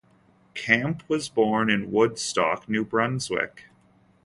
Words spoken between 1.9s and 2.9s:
Woodstock, New